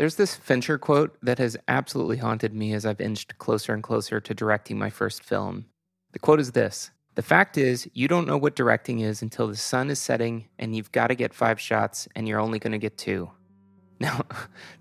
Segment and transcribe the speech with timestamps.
[0.00, 4.18] There's this Fincher quote that has absolutely haunted me as I've inched closer and closer
[4.18, 5.66] to directing my first film.
[6.12, 9.56] The quote is this The fact is, you don't know what directing is until the
[9.56, 12.78] sun is setting and you've got to get five shots and you're only going to
[12.78, 13.30] get two.
[14.00, 14.22] Now,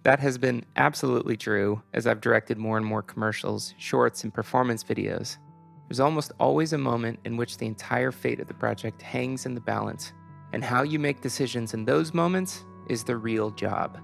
[0.03, 4.85] that has been absolutely true as I've directed more and more commercials, shorts, and performance
[4.85, 5.35] videos.
[5.89, 9.53] There's almost always a moment in which the entire fate of the project hangs in
[9.53, 10.13] the balance,
[10.53, 13.99] and how you make decisions in those moments is the real job.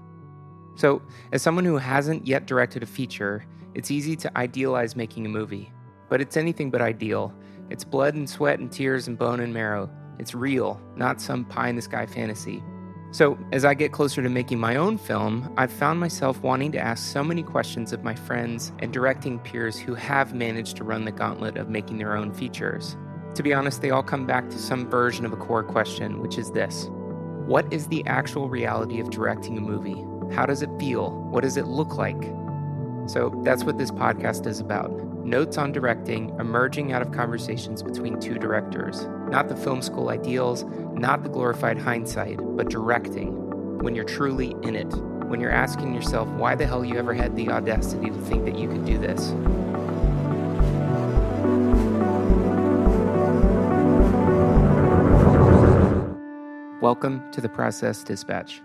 [0.76, 1.02] So,
[1.32, 3.44] as someone who hasn't yet directed a feature,
[3.74, 5.72] it's easy to idealize making a movie.
[6.08, 7.34] But it's anything but ideal.
[7.70, 9.90] It's blood and sweat and tears and bone and marrow.
[10.18, 12.62] It's real, not some pie in the sky fantasy.
[13.10, 16.78] So, as I get closer to making my own film, I've found myself wanting to
[16.78, 21.04] ask so many questions of my friends and directing peers who have managed to run
[21.04, 22.96] the gauntlet of making their own features.
[23.34, 26.36] To be honest, they all come back to some version of a core question, which
[26.36, 26.88] is this
[27.46, 30.05] What is the actual reality of directing a movie?
[30.32, 31.10] How does it feel?
[31.30, 32.22] What does it look like?
[33.06, 34.90] So, that's what this podcast is about
[35.26, 39.06] notes on directing emerging out of conversations between two directors.
[39.28, 44.76] Not the film school ideals, not the glorified hindsight, but directing when you're truly in
[44.76, 44.92] it,
[45.26, 48.56] when you're asking yourself why the hell you ever had the audacity to think that
[48.56, 49.32] you could do this.
[56.80, 58.62] Welcome to the Process Dispatch.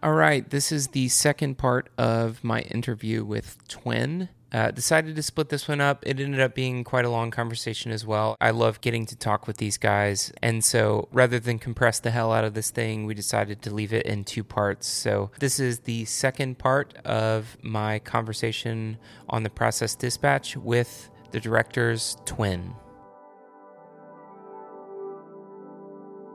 [0.00, 4.28] All right, this is the second part of my interview with Twin.
[4.52, 6.06] Uh, decided to split this one up.
[6.06, 8.36] It ended up being quite a long conversation as well.
[8.40, 10.32] I love getting to talk with these guys.
[10.40, 13.92] And so rather than compress the hell out of this thing, we decided to leave
[13.92, 14.86] it in two parts.
[14.86, 21.40] So this is the second part of my conversation on the process dispatch with the
[21.40, 22.72] director's twin.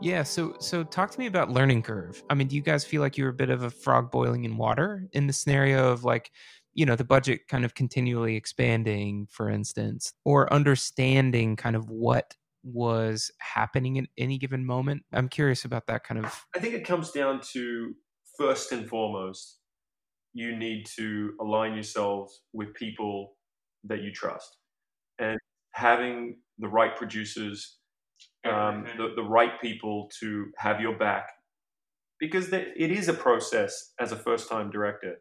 [0.03, 2.21] Yeah, so so talk to me about learning curve.
[2.29, 4.57] I mean, do you guys feel like you're a bit of a frog boiling in
[4.57, 6.29] water in the scenario of like
[6.73, 12.35] you know the budget kind of continually expanding for instance or understanding kind of what
[12.63, 16.85] was happening in any given moment i'm curious about that kind of i think it
[16.85, 17.93] comes down to
[18.37, 19.59] first and foremost
[20.33, 23.35] you need to align yourselves with people
[23.83, 24.57] that you trust
[25.19, 25.37] and
[25.73, 27.77] having the right producers
[28.45, 31.29] um, the, the right people to have your back.
[32.19, 35.15] Because it is a process as a first time director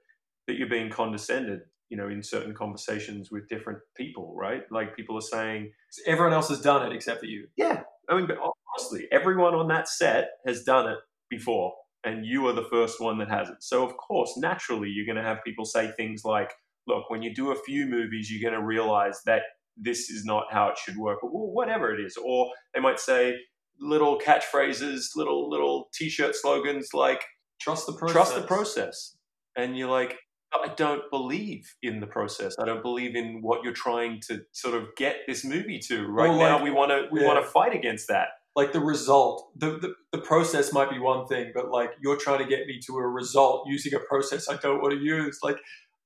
[0.46, 1.60] that you're being condescended
[1.92, 4.62] you know in certain conversations with different people right?
[4.70, 5.72] Like people are saying
[6.06, 7.46] everyone else has done it except for you.
[7.56, 7.82] Yeah.
[8.08, 11.74] I mean but honestly everyone on that set has done it before
[12.04, 13.56] and you are the first one that has it.
[13.60, 16.52] So of course naturally you're going to have people say things like
[16.86, 19.42] look when you do a few movies you're going to realize that
[19.76, 23.34] this is not how it should work or whatever it is or they might say
[23.80, 27.24] little catchphrases little little t-shirt slogans like
[27.60, 29.16] trust the process trust the process
[29.56, 30.18] and you're like
[30.52, 32.54] I don't believe in the process.
[32.60, 36.06] I don't believe in what you're trying to sort of get this movie to.
[36.06, 37.26] Right well, like, now, we want to we yeah.
[37.26, 38.28] want to fight against that.
[38.54, 42.40] Like the result, the, the the process might be one thing, but like you're trying
[42.40, 45.38] to get me to a result using a process I don't want to use.
[45.42, 45.56] Like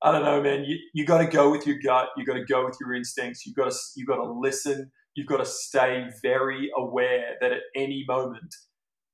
[0.03, 0.65] I don't know, man.
[0.65, 2.09] You you got to go with your gut.
[2.17, 3.47] You got to go with your instincts.
[3.47, 4.91] You got to you got to listen.
[5.15, 8.55] You've got to stay very aware that at any moment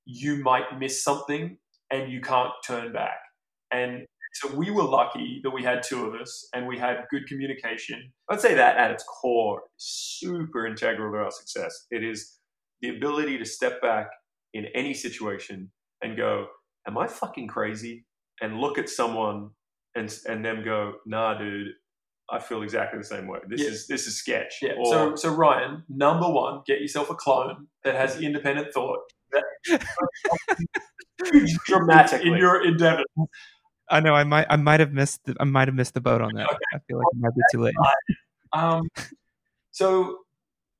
[0.04, 1.56] you might miss something
[1.91, 3.19] and you can't turn back.
[3.72, 4.04] And
[4.34, 8.12] so we were lucky that we had two of us and we had good communication.
[8.31, 11.87] I'd say that at its core super integral to our success.
[11.91, 12.38] It is
[12.81, 14.09] the ability to step back
[14.54, 15.70] in any situation
[16.03, 16.47] and go,
[16.88, 18.04] Am I fucking crazy?
[18.41, 19.50] And look at someone
[19.95, 21.69] and and them go, Nah, dude,
[22.31, 23.39] I feel exactly the same way.
[23.49, 23.69] This yeah.
[23.69, 24.59] is this is sketch.
[24.63, 24.73] Yeah.
[24.79, 29.01] Or, so so Ryan, number one, get yourself a clone that has independent thought.
[31.67, 33.05] dramatically in your endeavor.
[33.89, 36.21] I know I might I might have missed the, I might have missed the boat
[36.21, 36.47] on that.
[36.47, 36.59] Okay.
[36.75, 37.75] I feel like it might be too late.
[38.55, 38.83] Um,
[39.71, 40.19] so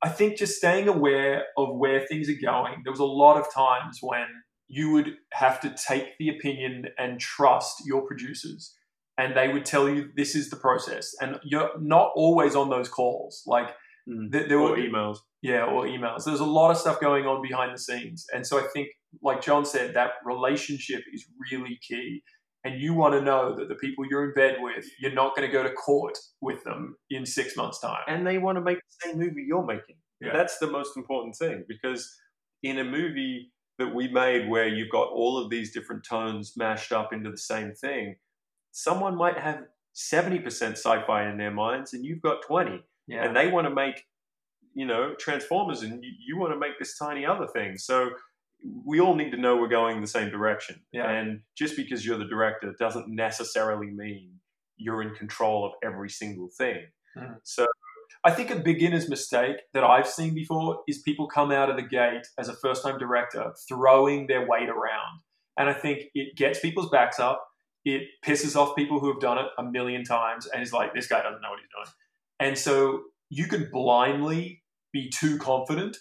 [0.03, 2.83] I think just staying aware of where things are going.
[2.85, 4.27] There was a lot of times when
[4.69, 8.75] you would have to take the opinion and trust your producers,
[9.19, 12.89] and they would tell you this is the process, and you're not always on those
[12.89, 13.43] calls.
[13.47, 13.69] Like
[14.09, 14.31] mm.
[14.31, 16.25] there, there were emails, yeah, or emails.
[16.25, 18.89] There's a lot of stuff going on behind the scenes, and so I think,
[19.23, 22.23] like John said, that relationship is really key
[22.65, 25.49] and you want to know that the people you're in bed with, you're not going
[25.49, 28.03] to go to court with them in six months' time.
[28.07, 29.97] And they want to make the same movie you're making.
[30.21, 30.33] Yeah.
[30.33, 32.09] That's the most important thing because
[32.63, 36.93] in a movie that we made where you've got all of these different tones mashed
[36.93, 38.15] up into the same thing,
[38.73, 39.61] someone might have
[39.95, 42.83] 70% sci fi in their minds and you've got 20.
[43.07, 43.25] Yeah.
[43.25, 44.05] And they want to make,
[44.75, 47.77] you know, Transformers and you, you want to make this tiny other thing.
[47.77, 48.11] So
[48.85, 50.81] we all need to know we're going the same direction.
[50.93, 51.11] Yeah.
[51.11, 54.41] And just because you're the director doesn't necessarily mean
[54.77, 56.87] you're in control of every single thing.
[57.17, 57.37] Mhm.
[57.45, 57.67] So
[58.25, 61.83] I think a beginner's mistake that I've seen before is people come out of the
[61.83, 65.21] gate as a first time director throwing their weight around.
[65.59, 67.45] And I think it gets people's backs up.
[67.85, 71.07] It pisses off people who have done it a million times and is like, this
[71.07, 71.95] guy doesn't know what he's doing.
[72.39, 74.63] And so you can blindly
[74.93, 75.97] be too confident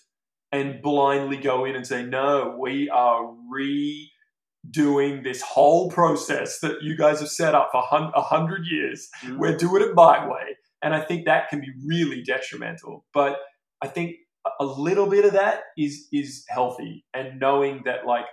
[0.51, 6.98] and blindly go in and say, no, we are redoing this whole process that you
[6.98, 9.38] guys have set up for a hundred years mm.
[9.38, 10.57] we're doing it my way.
[10.83, 13.06] And I think that can be really detrimental.
[13.13, 13.38] But
[13.81, 14.16] I think
[14.60, 18.25] a little bit of that is is healthy and knowing that like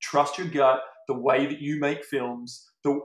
[0.00, 3.00] trust your gut, the way that you make films, the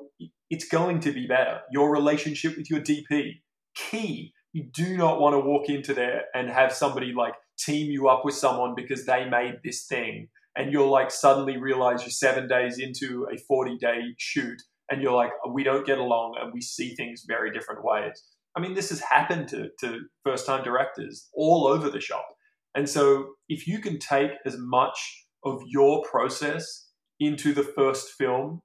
[0.49, 1.61] it's going to be better.
[1.71, 3.41] Your relationship with your DP,
[3.75, 4.33] key.
[4.53, 8.25] You do not want to walk into there and have somebody like team you up
[8.25, 10.27] with someone because they made this thing
[10.57, 15.13] and you're like suddenly realize you're seven days into a 40 day shoot and you're
[15.13, 18.21] like, we don't get along and we see things very different ways.
[18.55, 22.27] I mean, this has happened to, to first time directors all over the shop.
[22.75, 26.89] And so, if you can take as much of your process
[27.21, 28.61] into the first film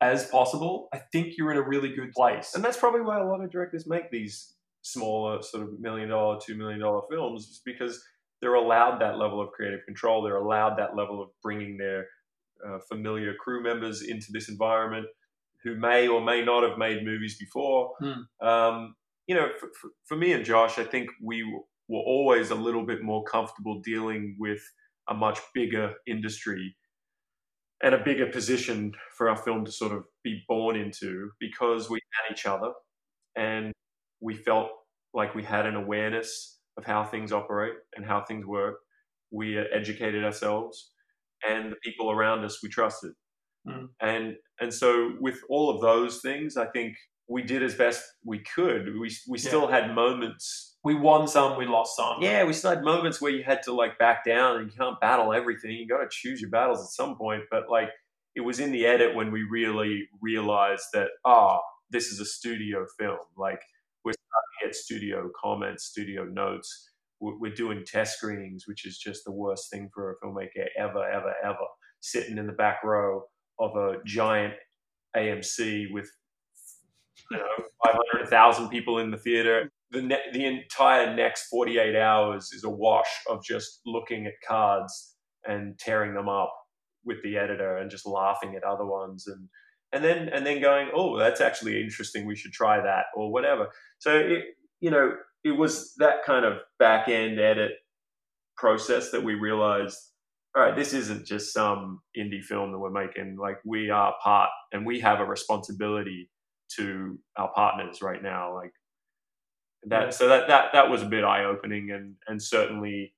[0.00, 2.54] as possible, I think you're in a really good place.
[2.54, 6.38] And that's probably why a lot of directors make these smaller, sort of million dollar,
[6.44, 8.02] two million dollar films, is because
[8.40, 10.22] they're allowed that level of creative control.
[10.22, 12.06] They're allowed that level of bringing their
[12.66, 15.06] uh, familiar crew members into this environment
[15.62, 17.92] who may or may not have made movies before.
[18.00, 18.46] Hmm.
[18.46, 18.94] Um,
[19.26, 21.42] you know, for, for, for me and Josh, I think we
[21.88, 24.62] were always a little bit more comfortable dealing with
[25.08, 26.76] a much bigger industry
[27.82, 32.00] and a bigger position for our film to sort of be born into because we
[32.12, 32.72] had each other
[33.36, 33.72] and
[34.20, 34.70] we felt
[35.14, 38.76] like we had an awareness of how things operate and how things work.
[39.30, 40.92] We educated ourselves
[41.48, 43.12] and the people around us we trusted.
[43.66, 43.88] Mm.
[44.00, 46.96] And and so with all of those things, I think
[47.28, 48.98] we did as best we could.
[48.98, 50.76] We we still had moments.
[50.88, 52.22] We won some, we lost some.
[52.22, 54.98] Yeah, we still had moments where you had to like back down and you can't
[54.98, 55.72] battle everything.
[55.72, 57.42] You got to choose your battles at some point.
[57.50, 57.90] But like
[58.34, 62.86] it was in the edit when we really realized that ah, this is a studio
[62.98, 63.18] film.
[63.36, 63.60] Like
[64.02, 66.90] we're starting to get studio comments, studio notes.
[67.20, 71.06] We're, we're doing test screenings, which is just the worst thing for a filmmaker ever,
[71.06, 71.66] ever, ever.
[72.00, 73.24] Sitting in the back row
[73.60, 74.54] of a giant
[75.14, 76.10] AMC with
[77.30, 77.44] you know
[77.84, 79.70] 500,000 people in the theater.
[79.90, 85.16] The ne- the entire next 48 hours is a wash of just looking at cards
[85.46, 86.52] and tearing them up
[87.04, 89.48] with the editor and just laughing at other ones and
[89.92, 92.26] and then and then going, oh, that's actually interesting.
[92.26, 93.68] We should try that or whatever.
[93.98, 94.44] So it,
[94.80, 95.12] you know,
[95.44, 97.72] it was that kind of back end edit
[98.56, 99.96] process that we realized.
[100.56, 103.36] All right, this isn't just some indie film that we're making.
[103.40, 106.30] Like we are part, and we have a responsibility
[106.76, 108.54] to our partners right now.
[108.54, 108.72] Like
[109.86, 113.14] that, so that that that was a bit eye opening, and and certainly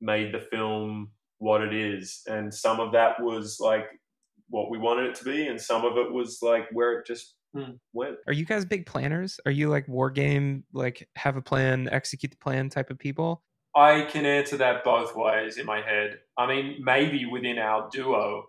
[0.00, 2.22] made the film what it is.
[2.26, 3.86] And some of that was like
[4.48, 7.34] what we wanted it to be, and some of it was like where it just
[7.52, 7.72] Hmm.
[7.92, 8.16] went.
[8.28, 9.40] Are you guys big planners?
[9.44, 13.42] Are you like war game, like have a plan, execute the plan type of people?
[13.74, 16.20] I can answer that both ways in my head.
[16.38, 18.44] I mean, maybe within our duo,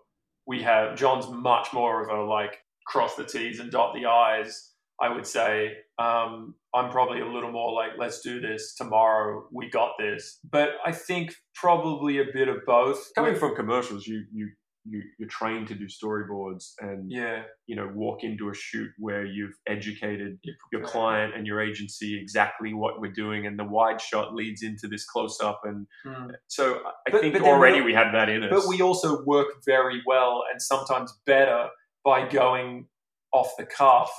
[0.46, 4.71] we have John's much more of a like cross the T's and dot the I's.
[5.02, 9.46] I would say um, I'm probably a little more like, let's do this tomorrow.
[9.52, 10.38] We got this.
[10.50, 13.00] But I think probably a bit of both.
[13.14, 14.48] Coming from commercials, you you
[14.84, 19.24] you you're trained to do storyboards and yeah, you know walk into a shoot where
[19.24, 20.38] you've educated
[20.72, 24.88] your client and your agency exactly what we're doing, and the wide shot leads into
[24.88, 26.30] this close up, and Hmm.
[26.48, 26.64] so
[27.06, 28.50] I But- think but already we- we had that in us.
[28.50, 31.68] But we also work very well and sometimes better
[32.04, 32.88] by going
[33.32, 34.10] off the cuff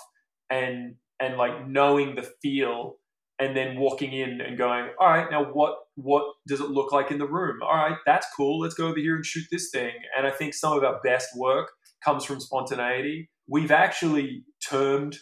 [0.49, 2.97] and and like knowing the feel
[3.39, 7.11] and then walking in and going, all right, now what what does it look like
[7.11, 7.61] in the room?
[7.63, 8.59] All right, that's cool.
[8.59, 9.93] Let's go over here and shoot this thing.
[10.17, 11.71] And I think some of our best work
[12.03, 13.29] comes from spontaneity.
[13.47, 15.17] We've actually termed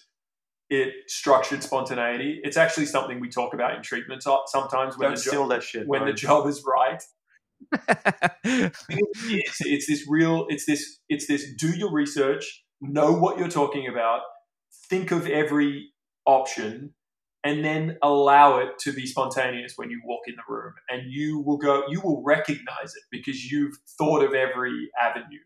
[0.69, 2.39] it structured spontaneity.
[2.43, 5.87] It's actually something we talk about in treatment sometimes when don't the, jo- that shit.
[5.87, 7.01] when the job is right
[8.43, 13.87] it's, it's this real it's this it's this do your research know what you're talking
[13.87, 14.21] about
[14.91, 15.89] think of every
[16.25, 16.93] option
[17.43, 20.73] and then allow it to be spontaneous when you walk in the room.
[20.89, 25.39] And you will go you will recognize it because you've thought of every avenue.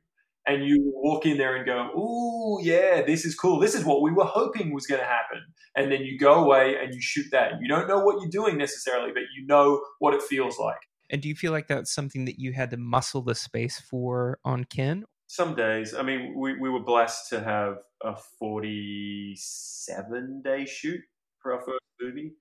[0.48, 3.60] And you walk in there and go oh yeah this is cool.
[3.60, 5.42] This is what we were hoping was going to happen.
[5.78, 7.54] And then you go away and you shoot that.
[7.62, 10.80] You don't know what you're doing necessarily but you know what it feels like.
[11.12, 14.40] And do you feel like that's something that you had to muscle the space for
[14.44, 15.06] on Kin?
[15.28, 15.94] Some days.
[15.94, 21.02] I mean, we, we were blessed to have a 47 day shoot
[21.42, 22.34] for our first movie.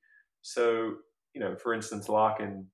[0.43, 0.97] So,
[1.35, 2.67] you know, for instance, Larkin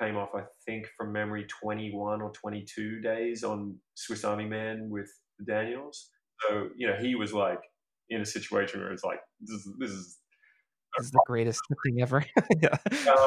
[0.00, 5.10] came off, I think, from memory, 21 or 22 days on Swiss Army Man with
[5.46, 6.08] Daniels.
[6.40, 7.60] So, you know, he was like
[8.08, 10.18] in a situation where it's like, this is, this is
[10.98, 12.24] this is the greatest thing ever.
[12.62, 12.76] yeah.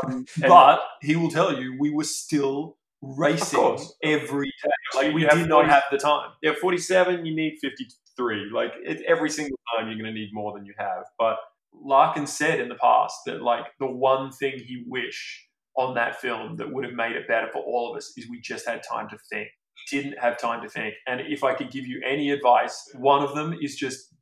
[0.03, 4.71] um, but he will tell you we were still racing every day.
[4.95, 6.31] Like we you have did not have the time.
[6.41, 8.49] yeah, 47, you need 53.
[8.53, 11.03] Like it, every single time you're going to need more than you have.
[11.19, 11.37] But
[11.73, 16.55] Larkin said in the past that like the one thing he wish on that film
[16.57, 19.09] that would have made it better for all of us is we just had time
[19.09, 19.47] to think.
[19.91, 20.93] Didn't have time to think.
[21.07, 24.13] And if I could give you any advice, one of them is just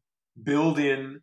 [0.41, 1.21] build in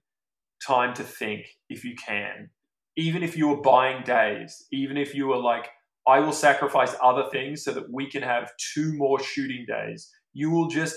[0.64, 2.50] time to think if you can.
[2.96, 5.68] Even if you were buying days, even if you were like,
[6.08, 10.50] I will sacrifice other things so that we can have two more shooting days, you
[10.50, 10.96] will just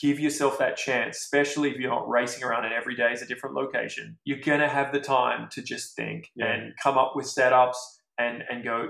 [0.00, 3.26] give yourself that chance, especially if you're not racing around and every day is a
[3.26, 4.16] different location.
[4.24, 6.46] You're going to have the time to just think Yeah.
[6.46, 7.76] and come up with setups
[8.18, 8.88] and, and go,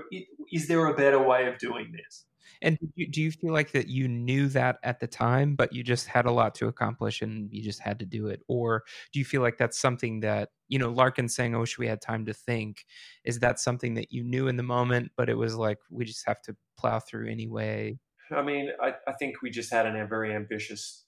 [0.51, 2.25] is there a better way of doing this?
[2.61, 5.73] And do you, do you feel like that you knew that at the time, but
[5.73, 8.41] you just had a lot to accomplish and you just had to do it?
[8.47, 11.77] Or do you feel like that's something that, you know, Larkin saying, oh, I wish
[11.77, 12.85] we had time to think,
[13.25, 16.27] is that something that you knew in the moment, but it was like, we just
[16.27, 17.99] have to plow through anyway?
[18.35, 21.05] I mean, I, I think we just had a very ambitious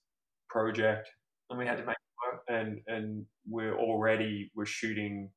[0.50, 1.10] project
[1.50, 1.96] And we had to make
[2.48, 5.30] and and we're already we're shooting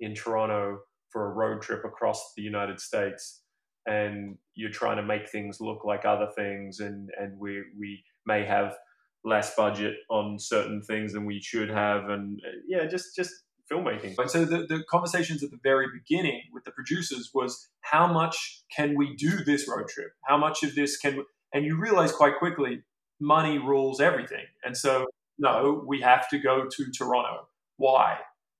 [0.00, 3.41] in Toronto for a road trip across the United States
[3.86, 8.44] and you're trying to make things look like other things and and we we may
[8.44, 8.76] have
[9.24, 13.32] less budget on certain things than we should have and uh, yeah just just
[13.70, 18.12] filmmaking But so the, the conversations at the very beginning with the producers was how
[18.12, 20.12] much can we do this road trip?
[20.22, 22.82] How much of this can and you realize quite quickly
[23.20, 24.44] money rules everything.
[24.64, 25.06] And so
[25.38, 27.48] no, we have to go to Toronto.
[27.76, 28.18] Why?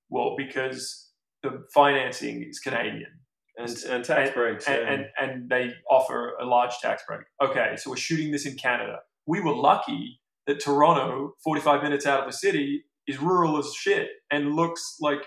[0.08, 1.10] Well, because
[1.42, 3.10] the financing is Canadian.
[3.56, 7.22] And, and tax and- breaks and, and, and they offer a large tax break.
[7.42, 9.00] Okay, so we're shooting this in Canada.
[9.26, 14.08] We were lucky that Toronto, 45 minutes out of the city, is rural as shit
[14.30, 15.26] and looks like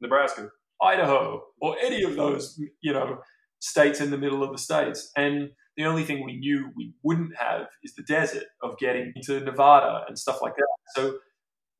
[0.00, 0.48] Nebraska
[0.82, 3.18] Idaho or any of those, you know,
[3.60, 5.10] states in the middle of the states.
[5.16, 9.40] And the only thing we knew we wouldn't have is the desert of getting into
[9.40, 10.66] Nevada and stuff like that.
[10.96, 11.18] So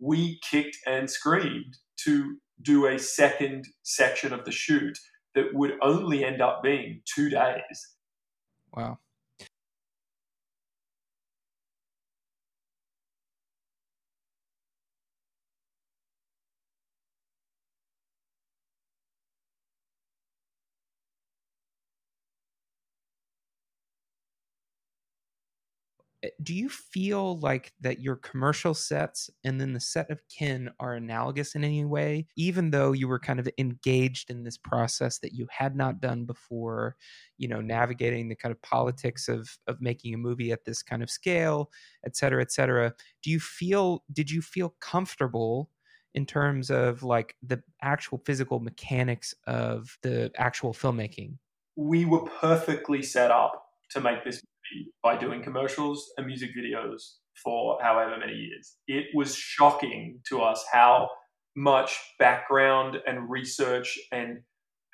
[0.00, 4.98] we kicked and screamed to do a second section of the shoot
[5.34, 7.96] that would only end up being two days.
[8.74, 8.98] Wow.
[26.22, 30.70] Eh, do you feel like that your commercial sets and then the set of kin
[30.80, 35.18] are analogous in any way, even though you were kind of engaged in this process
[35.18, 36.96] that you had not done before?
[37.38, 41.02] you know navigating the kind of politics of of making a movie at this kind
[41.02, 41.70] of scale
[42.04, 45.70] et cetera et cetera do you feel did you feel comfortable
[46.14, 51.38] in terms of like the actual physical mechanics of the actual filmmaking
[51.76, 54.40] We were perfectly set up to make this
[55.02, 58.76] by doing commercials and music videos for however many years.
[58.86, 61.08] It was shocking to us how
[61.56, 64.38] much background and research and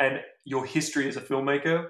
[0.00, 1.88] and your history as a filmmaker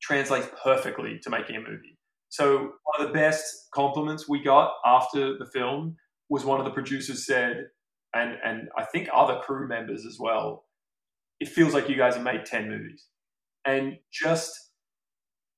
[0.00, 1.96] translates perfectly to making a movie.
[2.28, 5.96] So one of the best compliments we got after the film
[6.28, 7.66] was one of the producers said,
[8.14, 10.64] and and I think other crew members as well,
[11.40, 13.06] it feels like you guys have made 10 movies.
[13.64, 14.71] And just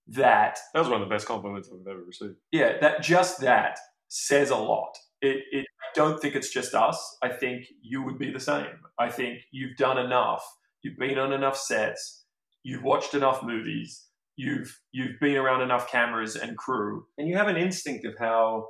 [0.09, 3.79] that that was one of the best compliments I've ever received yeah, that just that
[4.09, 4.97] says a lot.
[5.23, 7.17] It, it, I don't think it's just us.
[7.23, 8.67] I think you would be the same.
[8.99, 10.45] I think you've done enough.
[10.83, 12.25] You've been on enough sets.
[12.63, 14.07] You've watched enough movies.
[14.37, 17.07] You've you've been around enough cameras and crew.
[17.19, 18.69] and you have an instinct of how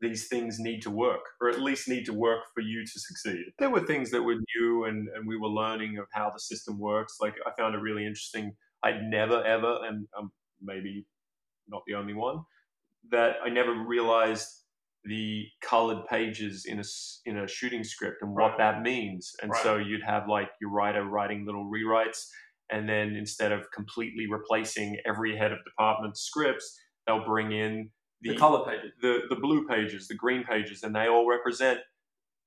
[0.00, 3.46] these things need to work, or at least need to work for you to succeed.
[3.58, 6.78] There were things that were new, and, and we were learning of how the system
[6.78, 7.16] works.
[7.20, 8.52] Like I found it really interesting.
[8.84, 10.30] I'd never ever, and um,
[10.62, 11.06] maybe
[11.68, 12.44] not the only one,
[13.10, 14.46] that I never realized
[15.04, 16.82] the colored pages in a
[17.24, 18.58] in a shooting script and what Right.
[18.58, 19.34] that means.
[19.42, 19.62] And Right.
[19.62, 22.28] so you'd have like your writer writing little rewrites,
[22.70, 27.90] and then instead of completely replacing every head of department scripts, they'll bring in
[28.22, 28.92] The, color pages.
[29.00, 31.80] the the blue pages, the green pages, and they all represent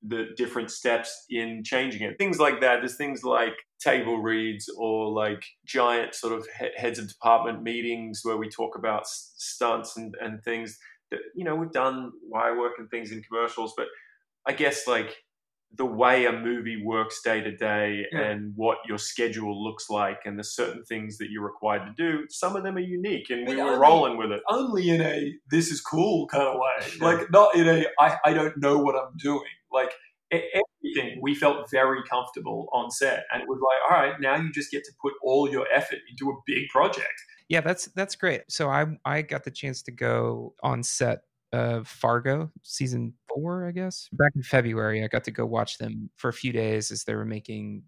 [0.04, 2.18] the different steps in changing it.
[2.18, 2.78] Things like that.
[2.80, 8.36] There's things like table reads or like giant sort of heads of department meetings where
[8.36, 10.78] we talk about stunts and, and things
[11.10, 13.86] that, you know, we've done wire work and things in commercials, but
[14.46, 15.14] I guess like
[15.74, 20.38] the way a movie works day to day and what your schedule looks like and
[20.38, 23.54] the certain things that you're required to do, some of them are unique and we
[23.54, 24.42] But were only- rolling with it.
[24.50, 26.88] only in a this is cool kind of way.
[27.00, 29.40] Like not in a I, I don't know what I'm doing.
[29.72, 29.92] Like
[30.32, 34.50] everything we felt very comfortable on set and it was like, all right, now you
[34.52, 37.12] just get to put all your effort into a big project.
[37.48, 38.42] Yeah, that's that's great.
[38.48, 41.20] So I I got the chance to go on set
[41.52, 44.08] of Fargo season four, I guess.
[44.12, 47.14] Back in February, I got to go watch them for a few days as they
[47.14, 47.82] were making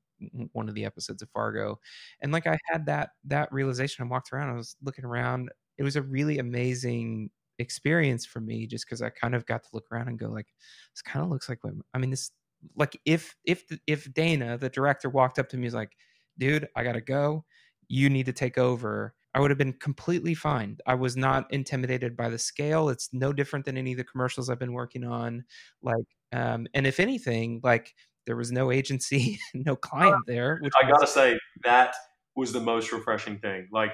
[0.52, 1.80] one of the episodes of Fargo,
[2.20, 4.04] and like I had that that realization.
[4.04, 5.50] I walked around, I was looking around.
[5.78, 9.68] It was a really amazing experience for me, just because I kind of got to
[9.72, 10.48] look around and go like,
[10.92, 12.10] this kind of looks like what I mean.
[12.10, 12.30] This
[12.76, 15.92] like if if if Dana, the director, walked up to me was like,
[16.38, 17.44] dude, I gotta go.
[17.88, 19.14] You need to take over.
[19.34, 20.78] I would have been completely fine.
[20.86, 22.88] I was not intimidated by the scale.
[22.88, 25.44] It's no different than any of the commercials I've been working on.
[25.82, 27.92] Like, um, and if anything, like
[28.26, 30.58] there was no agency, no client there.
[30.62, 31.94] Which I gotta say that
[32.36, 33.68] was the most refreshing thing.
[33.72, 33.92] Like,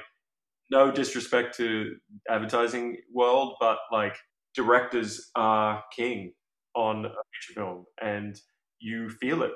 [0.70, 1.96] no disrespect to
[2.28, 4.16] advertising world, but like
[4.54, 6.34] directors are king
[6.74, 8.40] on a feature film, and
[8.80, 9.52] you feel it.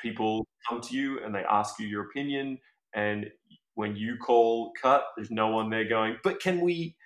[0.00, 2.58] People come to you and they ask you your opinion,
[2.94, 3.26] and
[3.74, 6.96] when you call cut, there's no one there going, "But can we,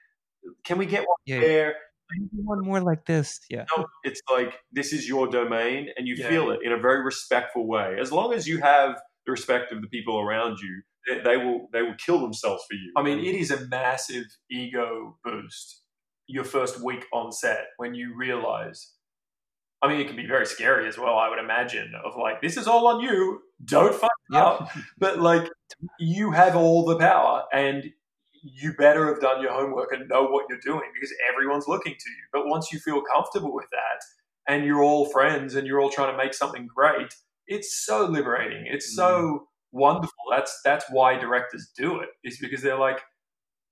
[0.64, 1.76] can we get one yeah, there?"
[2.10, 3.40] maybe one more like this.
[3.50, 6.28] Yeah, No, it's like this is your domain, and you Yeah.
[6.28, 7.96] feel it in a very respectful way.
[8.00, 11.68] As long as you have the respect of the people around you, they, they will
[11.72, 12.92] they will kill themselves for you.
[12.96, 15.82] I mean, it is a massive ego boost
[16.26, 18.92] your first week on set when you realize.
[19.82, 21.16] I mean, it can be very scary as well.
[21.18, 23.40] I would imagine of like, this is all on you.
[23.64, 24.44] Don't fuck Yeah.
[24.44, 24.70] up.
[24.98, 25.48] But like,
[25.98, 27.90] you have all the power, and
[28.42, 32.10] you better have done your homework and know what you're doing because everyone's looking to
[32.10, 32.22] you.
[32.32, 36.12] But once you feel comfortable with that, and you're all friends, and you're all trying
[36.12, 37.14] to make something great,
[37.46, 38.66] it's so liberating.
[38.66, 39.38] It's so mm.
[39.72, 40.24] Wonderful.
[40.30, 42.08] That's that's why directors do it.
[42.24, 43.00] Is because they're like,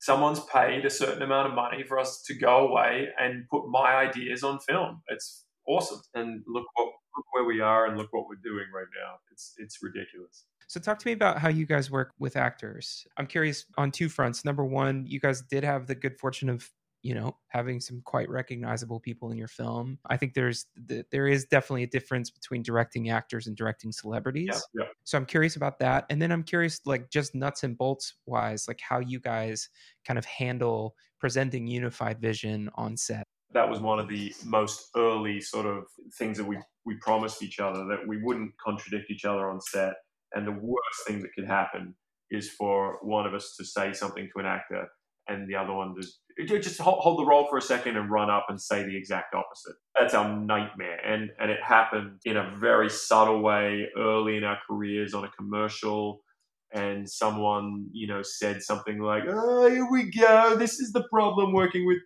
[0.00, 3.94] someone's paid a certain amount of money for us to go away and put my
[3.96, 5.02] ideas on film.
[5.08, 6.00] It's awesome.
[6.14, 9.16] and look what look where we are, and look what we're doing right now.
[9.32, 10.44] It's it's ridiculous.
[10.68, 13.06] So talk to me about how you guys work with actors.
[13.16, 14.44] I'm curious on two fronts.
[14.44, 16.70] Number one, you guys did have the good fortune of
[17.09, 19.99] you know having some quite recognizable people in your film.
[20.11, 24.51] I think there's th- there is definitely a difference between directing actors and directing celebrities.
[24.53, 24.88] Yeah, yeah.
[25.05, 26.05] So I'm curious about that.
[26.11, 29.71] And then I'm curious, like just nuts and bolts wise, like how you guys
[30.07, 33.25] kind of handle presenting unified vision on set.
[33.55, 35.85] That was one of the most early sort of
[36.18, 39.94] things that we we promised each other that we wouldn't contradict each other on set.
[40.35, 41.94] And the worst thing that could happen
[42.31, 44.88] is for one of us to say something to an actor
[45.29, 45.95] and the other one
[46.47, 48.97] to just hold, hold the role for a second and run up and say the
[48.97, 49.75] exact opposite.
[49.99, 50.99] That's our nightmare.
[51.05, 55.31] And and it happened in a very subtle way early in our careers on a
[55.31, 56.23] commercial.
[56.73, 60.55] And someone, you know, said something like, "Oh, here we go.
[60.57, 61.99] This is the problem working with,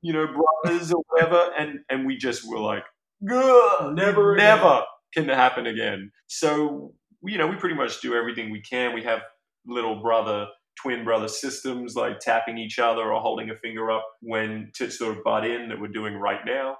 [0.00, 2.84] you know, brothers or whatever." And and we just were like,
[3.30, 4.84] "Ugh, Never again." never
[5.14, 8.94] can happen again." So you know, we pretty much do everything we can.
[8.94, 9.20] We have
[9.66, 10.46] little brother,
[10.80, 15.16] twin brother systems like tapping each other or holding a finger up when to sort
[15.16, 16.76] of butt in that we're doing right now.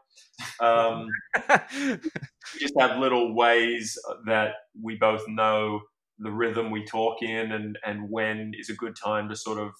[0.60, 1.08] Um,
[1.78, 5.80] we just have little ways that we both know
[6.18, 9.70] the rhythm we talk in and, and when is a good time to sort of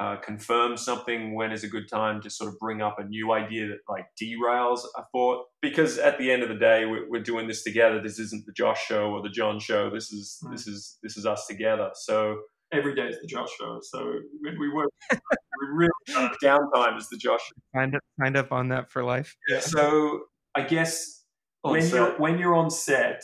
[0.00, 3.32] uh, confirm something, when is a good time to sort of bring up a new
[3.32, 5.44] idea that like derails a thought.
[5.60, 8.00] Because at the end of the day, we're, we're doing this together.
[8.00, 9.90] This isn't the Josh show or the John show.
[9.90, 10.52] This is Mm.
[10.52, 11.90] this is this is us together.
[11.94, 13.78] So Every day is the Josh show.
[13.82, 17.40] So when we work, we really downtime is the Josh.
[17.74, 19.34] signed up, signed up on that for life.
[19.60, 21.24] So I guess
[21.64, 21.92] On when set.
[21.94, 23.22] you're when you're on set,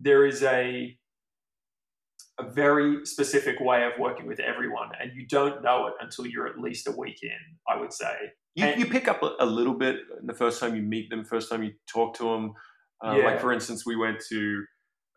[0.00, 0.98] there is a
[2.38, 6.46] a very specific way of working with everyone, and you don't know it until you're
[6.48, 7.30] at least a week in.
[7.68, 8.14] I would say.
[8.54, 11.24] You, And- you pick up a, a little bit the first time you meet them,
[11.24, 12.52] first time you talk to them.
[13.04, 13.24] Uh, Yeah.
[13.24, 14.64] Like for instance, we went to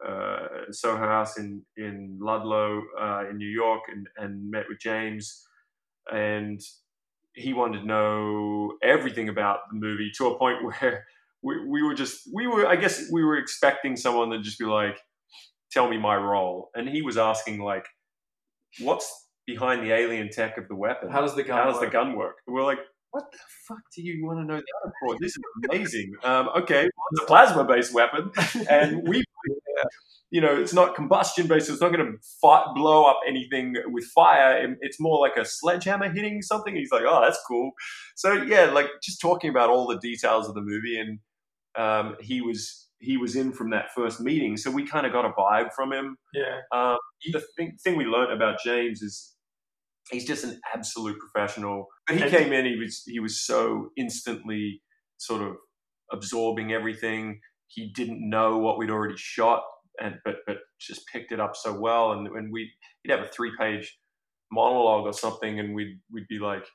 [0.05, 5.47] uh, Soho House in in Ludlow uh, in New York and, and met with James,
[6.11, 6.59] and
[7.33, 11.05] he wanted to know everything about the movie to a point where
[11.41, 14.65] we, we were just we were I guess we were expecting someone to just be
[14.65, 14.97] like,
[15.71, 17.85] "Tell me my role," and he was asking like,
[18.79, 21.57] "What's behind the alien tech of the weapon?" How does the gun?
[21.57, 22.37] how does the gun work?
[22.47, 22.79] And we're like,
[23.15, 25.15] what the fuck do you want to know that for?
[25.21, 26.11] This is amazing.
[26.25, 28.31] Um, okay, well, it's a plasma-based weapon,
[28.69, 29.23] and we,
[30.31, 31.67] you know, it's not combustion-based.
[31.67, 34.75] So it's not going to fi- blow up anything with fire.
[34.81, 36.75] It's more like a sledgehammer hitting something.
[36.75, 37.71] He's like, oh, that's cool.
[38.15, 41.19] So yeah, like just talking about all the details of the movie, and
[41.77, 45.25] um, he was he was in from that first meeting, so we kind of got
[45.25, 46.17] a vibe from him.
[46.33, 46.61] Yeah.
[46.71, 46.97] Um,
[47.31, 49.35] the thing, thing we learned about James is
[50.09, 51.87] he's just an absolute professional.
[52.07, 54.81] But he came in, he was he was so instantly
[55.17, 55.55] sort of
[56.11, 57.39] absorbing everything.
[57.67, 59.63] He didn't know what we'd already shot,
[60.01, 62.11] and but but just picked it up so well.
[62.13, 62.71] And when we
[63.03, 63.97] he'd have a three page
[64.51, 66.65] monologue or something, and we'd we'd be like,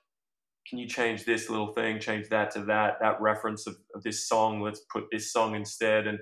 [0.68, 2.00] "Can you change this little thing?
[2.00, 4.60] Change that to that that reference of, of this song.
[4.60, 6.18] Let's put this song instead." And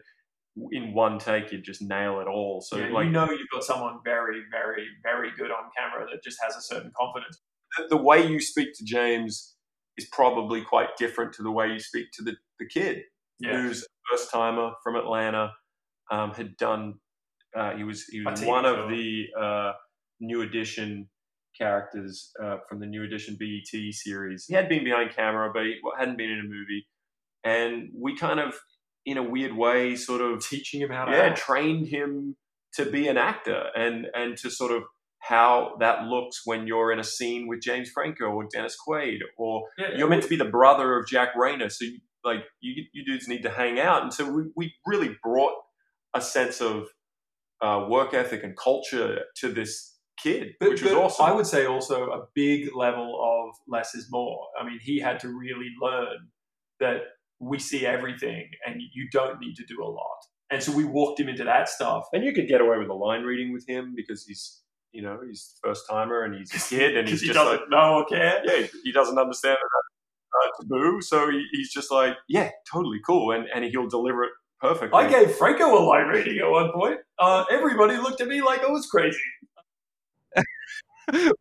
[0.72, 2.60] in one take, you'd just nail it all.
[2.60, 6.22] So yeah, like you know you've got someone very, very, very good on camera that
[6.24, 7.40] just has a certain confidence.
[7.76, 9.54] the, the way you speak to James
[9.96, 13.02] is probably quite different to the way you speak to the, the kid
[13.40, 13.60] Yeah.
[13.60, 15.52] who's first timer from Atlanta,
[16.10, 16.94] um, had done.
[17.56, 19.72] Uh, he was he was one of the uh,
[20.20, 21.08] New Edition
[21.58, 24.46] characters uh, from the New Edition BET series.
[24.46, 26.86] He had been behind camera, but he hadn't been in a movie.
[27.44, 28.54] And we kind of,
[29.06, 31.38] in a weird way, sort of Teaching him how to yeah, act.
[31.38, 32.36] trained him
[32.74, 34.82] to be an actor and and to sort of
[35.20, 39.64] how that looks when you're in a scene with James Franco or Dennis Quaid, or
[39.76, 43.04] Yeah, you're meant to be the brother of Jack Reynor, so you, like you you
[43.04, 45.54] dudes need to hang out, and so we we really brought
[46.14, 46.88] a sense of
[47.60, 51.26] uh, work ethic and culture to this kid, But, which was but awesome.
[51.26, 54.46] I would say also a big level of less is more.
[54.60, 56.28] I mean, he had to really learn
[56.80, 57.02] that
[57.40, 60.18] we see everything and you don't need to do a lot.
[60.50, 62.06] And so we walked him into that stuff.
[62.12, 65.18] and you could get away with a line reading with him because he's you know
[65.28, 68.04] he's first timer and he's a kid and he's he just doesn't like know or
[68.06, 68.40] care.
[68.44, 69.82] yeah, he- he doesn't understand that
[70.60, 74.98] taboo, so he, he's just like, yeah, totally cool, and and he'll deliver it perfectly.
[74.98, 76.98] I gave Franco a line reading at one point.
[77.18, 79.18] Uh, everybody looked at me like I was crazy.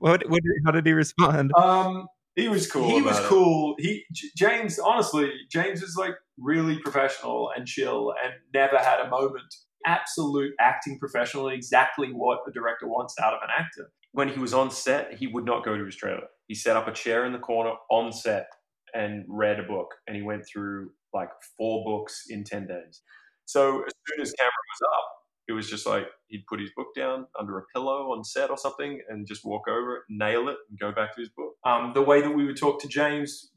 [0.00, 0.42] What, what?
[0.66, 1.50] How did he respond?
[1.56, 2.88] Um, he was cool.
[2.88, 3.28] he was about it.
[3.28, 3.74] cool.
[3.78, 9.08] He J- James, honestly, James is like really professional and chill, and never had a
[9.08, 9.54] moment.
[9.86, 13.90] Absolute acting professional, exactly what a director wants out of an actor.
[14.12, 16.26] When he was on set, he would not go to his trailer.
[16.48, 18.48] He set up a chair in the corner on set
[18.94, 23.02] and read a book, and he went through like four books in ten days.
[23.44, 25.08] So as soon as camera was up,
[25.48, 28.58] it was just like he'd put his book down under a pillow on set or
[28.58, 31.54] something, and just walk over it, nail it, and go back to his book.
[31.64, 33.50] Um, the way that we would talk to James,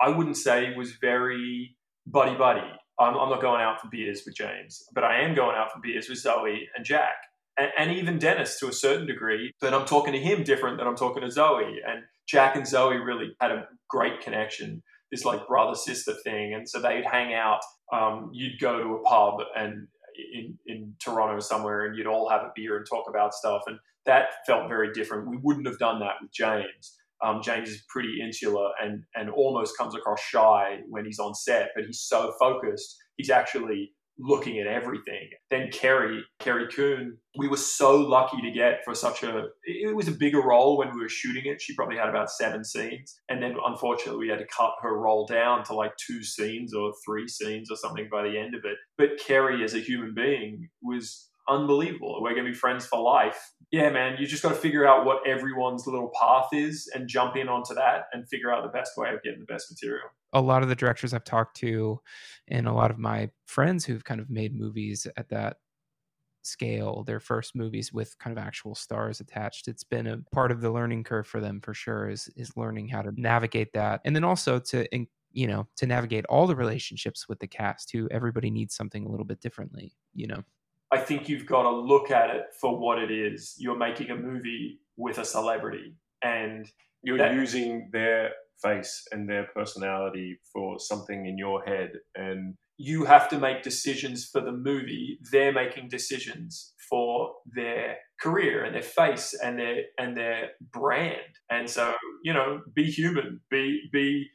[0.00, 2.68] I wouldn't say was very buddy buddy.
[2.98, 5.80] I'm, I'm not going out for beers with James, but I am going out for
[5.80, 7.14] beers with Zoe and Jack,
[7.56, 9.52] and, and even Dennis to a certain degree.
[9.60, 12.96] But I'm talking to him different than I'm talking to Zoe, and Jack and Zoe
[12.96, 17.60] really had a great connection, this like brother sister thing, and so they'd hang out.
[17.92, 19.88] Um, you'd go to a pub and
[20.32, 23.78] in in Toronto somewhere, and you'd all have a beer and talk about stuff, and
[24.06, 25.28] that felt very different.
[25.28, 26.96] We wouldn't have done that with James.
[27.22, 31.70] Um, James is pretty insular and and almost comes across shy when he's on set,
[31.74, 32.96] but he's so focused.
[33.16, 35.28] He's actually looking at everything.
[35.50, 39.46] Then Carrie, Carrie Coon, we were so lucky to get for such a.
[39.64, 41.60] It was a bigger role when we were shooting it.
[41.60, 45.26] She probably had about seven scenes, and then unfortunately we had to cut her role
[45.26, 48.76] down to like two scenes or three scenes or something by the end of it.
[48.98, 52.20] But Carrie, as a human being, was unbelievable.
[52.22, 53.52] We're going to be friends for life.
[53.70, 57.36] Yeah, man, you just got to figure out what everyone's little path is and jump
[57.36, 60.08] in onto that and figure out the best way of getting the best material.
[60.32, 62.00] A lot of the directors I've talked to,
[62.48, 65.58] and a lot of my friends who've kind of made movies at that
[66.42, 69.68] scale, their first movies with kind of actual stars attached.
[69.68, 72.08] It's been a part of the learning curve for them for sure.
[72.08, 74.86] Is is learning how to navigate that, and then also to
[75.32, 77.92] you know to navigate all the relationships with the cast.
[77.92, 79.94] Who everybody needs something a little bit differently.
[80.14, 80.44] You know.
[80.92, 83.54] I think you've got to look at it for what it is.
[83.58, 86.70] You're making a movie with a celebrity, and
[87.02, 93.04] You're That- using their face and their personality for something in your head, and you
[93.04, 95.18] have to make decisions for the movie.
[95.30, 101.20] They're making decisions for their career and their face and their and their brand.
[101.50, 101.94] And so,
[102.24, 104.28] you know, be human, be be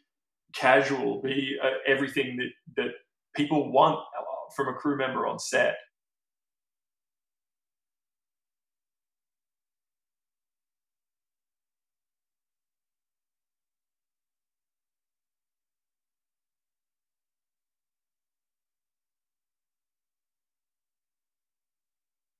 [0.53, 2.91] casual, be uh, everything that that
[3.35, 3.99] people want
[4.55, 5.75] from a crew member on set.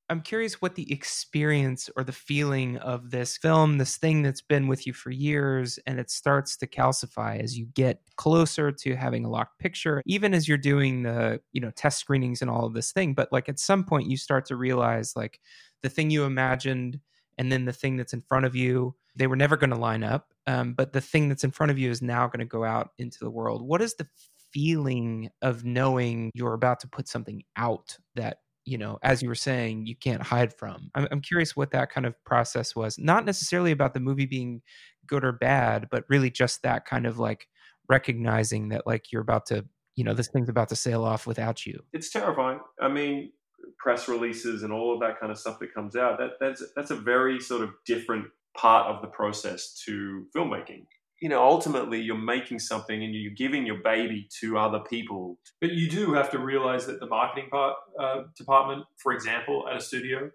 [0.07, 4.67] I'm curious what the experience or the feeling of this film, this thing that's been
[4.67, 9.25] with you for years, and it starts to calcify as you get closer to having
[9.25, 12.73] a locked picture, even as you're doing the, you know, test screenings and all of
[12.73, 13.15] this thing.
[13.15, 15.39] But like at some point, you start to realize like
[15.81, 16.99] the thing you imagined
[17.39, 20.03] and then the thing that's in front of you, they were never going to line
[20.03, 20.33] up.
[20.45, 22.91] Um, but the thing that's in front of you is now going to go out
[22.99, 23.63] into the world.
[23.63, 24.07] What is the
[24.51, 29.35] feeling of knowing you're about to put something out that you know, as you were
[29.35, 30.89] saying, you can't hide from.
[30.95, 32.97] I'm, I'm curious what that kind of process was.
[32.97, 34.61] Not necessarily about the movie being
[35.07, 37.47] good or bad, but really just that kind of like
[37.87, 41.65] recognizing that like you're about to, you know, this thing's about to sail off without
[41.65, 41.79] you.
[41.93, 42.59] It's terrifying.
[42.81, 43.31] I mean,
[43.77, 46.17] press releases and all of that kind of stuff that comes out.
[46.17, 48.25] That that's that's a very sort of different
[48.57, 50.85] part of the process to filmmaking
[51.25, 55.39] you know, ultimately you're making something and you're giving your baby to other people.
[55.59, 59.75] But you do have to realize that the marketing part uh, department, for example, at
[59.75, 60.29] a studio,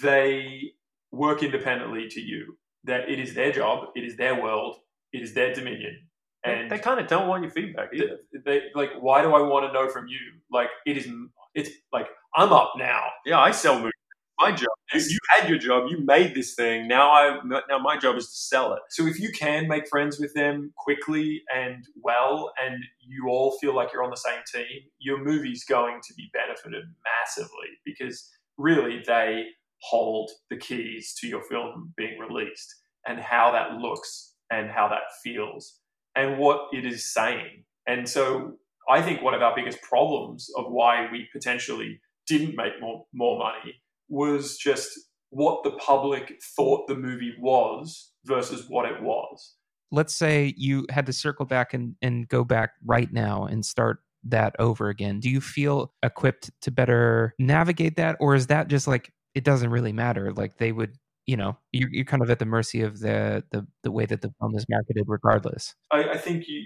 [0.00, 0.74] they
[1.10, 2.56] work independently to you.
[2.84, 4.76] That it is their job, it is their world,
[5.12, 5.98] it is their dominion,
[6.44, 8.18] and they, they kind of don't want your feedback either.
[8.32, 10.20] They, they like, why do I want to know from you?
[10.52, 11.08] Like, it is,
[11.56, 12.06] it's like
[12.36, 13.06] I'm up now.
[13.26, 14.01] Yeah, I sell movies
[14.38, 14.68] my job.
[14.92, 15.90] You, you, had your job.
[15.90, 16.88] You made this thing.
[16.88, 18.80] Now I now my job is to sell it.
[18.90, 23.74] So if you can make friends with them quickly and well, and you all feel
[23.74, 29.02] like you're on the same team, your movie's going to be benefited massively because really
[29.06, 29.44] they
[29.82, 32.74] hold the keys to your film being released
[33.06, 35.80] and how that looks and how that feels
[36.14, 37.64] and what it is saying.
[37.86, 38.54] And so
[38.88, 43.38] I think one of our biggest problems of why we potentially didn't make more more
[43.38, 43.81] money
[44.12, 44.90] was just
[45.30, 49.54] what the public thought the movie was versus what it was.
[49.90, 54.00] Let's say you had to circle back and, and go back right now and start
[54.24, 55.18] that over again.
[55.18, 58.16] Do you feel equipped to better navigate that?
[58.20, 60.32] Or is that just like it doesn't really matter?
[60.32, 63.66] Like they would you know you're, you're kind of at the mercy of the, the
[63.84, 66.64] the way that the film is marketed regardless I, I think you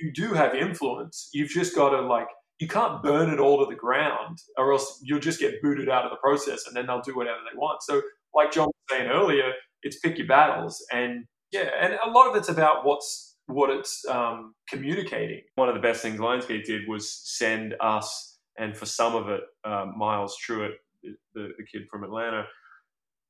[0.00, 3.70] you do have influence you've just got to like you can't burn it all to
[3.70, 7.00] the ground or else you'll just get booted out of the process and then they'll
[7.00, 7.82] do whatever they want.
[7.82, 8.02] So,
[8.34, 10.84] like John was saying earlier, it's pick your battles.
[10.92, 15.40] And yeah, and a lot of it's about what's what it's um, communicating.
[15.54, 19.40] One of the best things Lionsgate did was send us, and for some of it,
[19.64, 22.44] uh, Myles Truitt, the, the kid from Atlanta,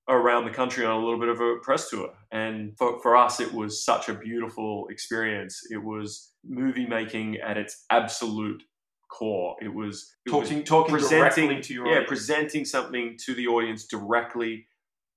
[0.08, 2.10] around the country on a little bit of a press tour.
[2.32, 5.60] And for, for us, it was such a beautiful experience.
[5.70, 8.62] It was movie making at its absolute
[9.08, 9.56] core.
[9.60, 12.08] It was it talking was talking presenting to your yeah audience.
[12.08, 14.66] presenting something to the audience directly,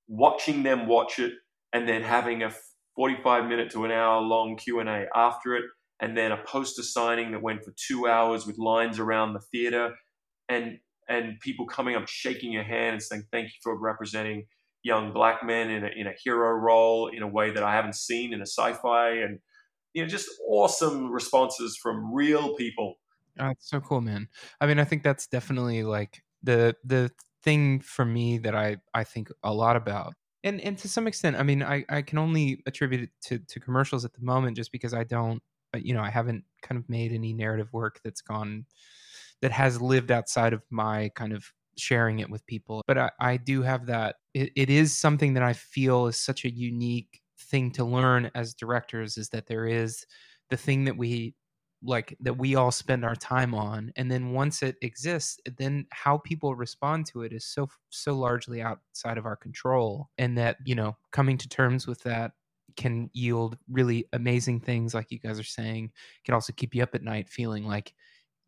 [0.08, 1.34] watching them watch it,
[1.73, 2.51] and then having a
[2.95, 5.65] forty-five minute to an hour long Q and A after it,
[5.99, 9.93] and then a poster signing that went for two hours with lines around the theater,
[10.49, 14.45] and and people coming up shaking your hand and saying thank you for representing
[14.84, 17.95] young black men in a, in a hero role in a way that I haven't
[17.95, 19.39] seen in a sci-fi and
[19.93, 22.95] you know just awesome responses from real people
[23.39, 24.28] Oh, so cool, man.
[24.60, 27.12] I mean, I think that's definitely like the the
[27.44, 30.13] thing for me that I I think a lot about.
[30.44, 33.60] And and to some extent, I mean, I I can only attribute it to to
[33.60, 35.41] commercials at the moment just because I don't
[35.74, 38.65] uh, you know, I haven't kind of made any narrative work that's gone
[39.41, 41.46] that has lived outside of my kind of
[41.78, 42.82] sharing it with people.
[42.88, 44.17] But I, I do have that.
[44.34, 48.54] It, it is something that I feel is such a unique thing to learn as
[48.54, 50.06] directors is that there is
[50.50, 51.34] the thing that we
[51.84, 56.17] like that we all spend our time on and then once it exists then how
[56.20, 60.76] people respond to it is so so largely outside of our control and that you
[60.76, 62.34] know coming to terms with that
[62.76, 65.91] can yield really amazing things like you guys are saying.
[66.26, 67.94] Can also keep you up at night feeling like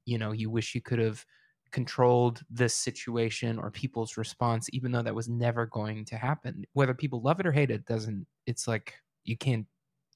[0.06, 1.26] you know you wish you could have
[1.72, 6.63] controlled this situation or people's response even though that was never going to happen.
[6.74, 8.93] Whether people love it or hate it doesn't it's like
[9.24, 9.65] you can't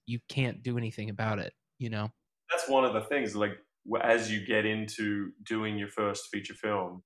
[0.06, 2.10] you can't do anything about it you know
[2.52, 3.36] that's one of the things.
[3.36, 3.54] Like
[4.02, 7.04] as you get into doing your first feature film,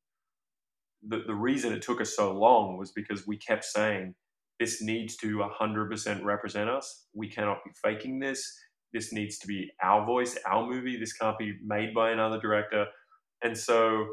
[1.08, 4.16] the the reason it took us so long was because we kept saying
[4.60, 7.08] this needs to 100% represent us.
[7.16, 8.56] We cannot be faking this.
[8.94, 11.00] This needs to be our voice, our movie.
[11.00, 12.86] This can't be made by another director.
[13.44, 14.06] And so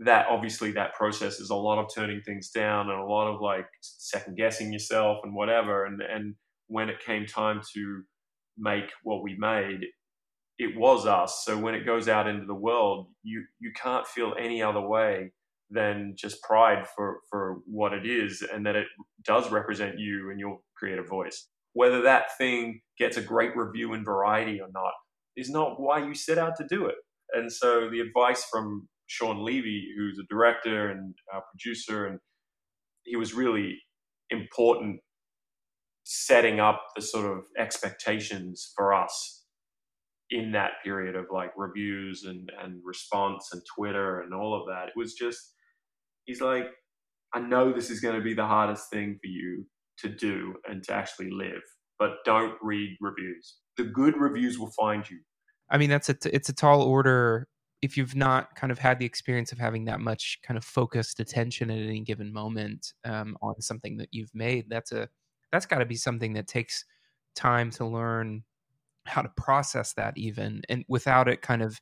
[0.00, 3.40] that obviously that process is a lot of turning things down and a lot of
[3.40, 5.86] like second guessing yourself and whatever.
[5.86, 6.34] And and
[6.68, 8.02] when it came time to
[8.58, 9.80] make what we made,
[10.58, 11.42] it was us.
[11.44, 15.32] So when it goes out into the world, you you can't feel any other way
[15.70, 18.86] than just pride for for what it is and that it
[19.24, 21.48] does represent you and your creative voice.
[21.72, 24.92] Whether that thing gets a great review in Variety or not
[25.36, 26.96] is not why you set out to do it.
[27.34, 32.18] And so the advice from Shawn Levy, who's a director and a producer and
[33.04, 33.78] he was really
[34.30, 35.00] important
[36.04, 39.35] setting up the sort of expectations for us
[40.30, 44.88] in that period of like reviews and, and response and Twitter and all of that.
[44.88, 45.54] It was just,
[46.24, 46.66] he's like,
[47.34, 49.66] I know this is going to be the hardest thing for you
[49.98, 51.62] to do and to actually live,
[51.98, 53.56] but don't read reviews.
[53.76, 55.18] The good reviews will find you.
[55.70, 57.48] I mean, that's a t- it's a tall order
[57.82, 61.20] if you've not kind of had the experience of having that much kind of focused
[61.20, 64.66] attention at any given moment um, on something that you've made.
[64.68, 65.08] That's a
[65.52, 66.84] that's got to be something that takes
[67.34, 68.44] time to learn
[69.06, 71.80] how to process that even and without it kind of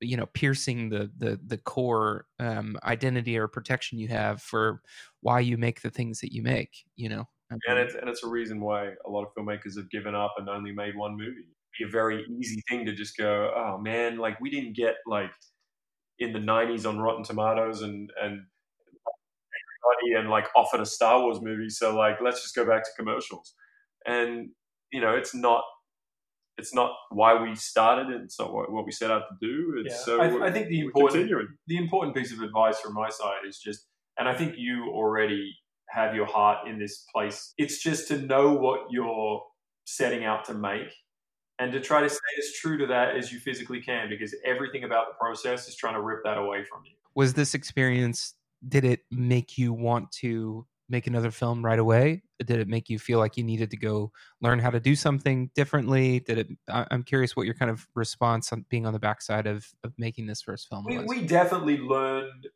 [0.00, 4.80] you know piercing the the the core um, identity or protection you have for
[5.20, 7.28] why you make the things that you make you know?
[7.50, 10.48] And it's and it's a reason why a lot of filmmakers have given up and
[10.48, 11.46] only made one movie.
[11.78, 15.30] Be a very easy thing to just go oh man like we didn't get like
[16.18, 18.42] in the 90s on rotten tomatoes and and
[19.84, 22.90] everybody and like offered a star wars movie so like let's just go back to
[22.96, 23.54] commercials.
[24.06, 24.50] And
[24.92, 25.62] you know it's not
[26.58, 28.20] it's not why we started it.
[28.22, 29.82] It's not what, what we set out to do.
[29.84, 30.04] It's yeah.
[30.04, 31.30] so I, I think the important
[31.66, 33.86] the important piece of advice from my side is just,
[34.18, 35.54] and I think you already
[35.88, 37.54] have your heart in this place.
[37.56, 39.42] It's just to know what you're
[39.84, 40.92] setting out to make,
[41.58, 44.84] and to try to stay as true to that as you physically can, because everything
[44.84, 46.92] about the process is trying to rip that away from you.
[47.14, 48.34] Was this experience?
[48.68, 52.22] Did it make you want to make another film right away?
[52.38, 55.50] Did it make you feel like you needed to go learn how to do something
[55.54, 56.20] differently?
[56.20, 56.48] Did it?
[56.68, 60.26] I'm curious what your kind of response on being on the backside of, of making
[60.26, 61.06] this first film we, was.
[61.06, 62.48] We definitely learned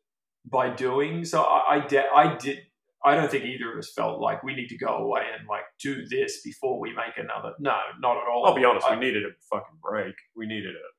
[0.45, 1.25] by doing.
[1.25, 2.59] So I, I, de- I did.
[3.05, 5.65] I don't think either of us felt like we need to go away and like
[5.81, 7.53] do this before we make another.
[7.59, 8.45] No, not at all.
[8.45, 8.85] I'll be honest.
[8.85, 10.15] I, we needed a fucking break.
[10.37, 10.92] We needed a a